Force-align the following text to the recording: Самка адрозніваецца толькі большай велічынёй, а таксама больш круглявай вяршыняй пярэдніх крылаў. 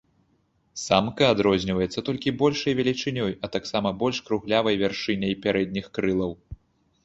Самка 0.83 1.27
адрозніваецца 1.33 2.03
толькі 2.07 2.33
большай 2.41 2.77
велічынёй, 2.81 3.31
а 3.47 3.53
таксама 3.59 3.95
больш 4.03 4.17
круглявай 4.33 4.83
вяршыняй 4.83 5.41
пярэдніх 5.49 5.85
крылаў. 5.99 6.31